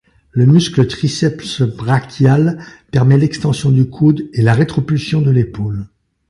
Le 0.31 0.47
muscle 0.47 0.87
triceps 0.87 1.61
brachial 1.61 2.57
permet 2.89 3.19
l'extension 3.19 3.69
du 3.69 3.85
coude 3.87 4.29
et 4.33 4.41
la 4.41 4.55
rétropulsion 4.55 5.21
de 5.21 5.29
l'épaule. 5.29 5.85